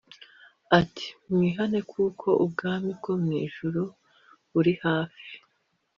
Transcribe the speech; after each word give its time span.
ati 0.79 1.07
“Mwihane 1.31 1.79
kuko 1.91 2.27
ubwami 2.45 2.89
bwo 2.99 3.13
mu 3.23 3.31
ijuru 3.45 3.81
buri 4.51 4.73
hafi.” 4.83 5.31